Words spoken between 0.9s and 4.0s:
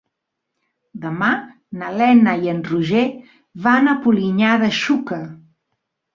Demà na Lena i en Roger van a